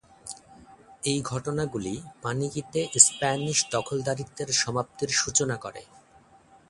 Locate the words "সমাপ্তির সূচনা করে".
4.61-5.81